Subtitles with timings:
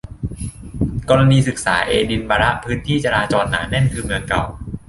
[1.09, 4.43] กรณีศึกษา เอดินบะระ พื้นที่จราจรหนาแน่นคือเมืองเก่า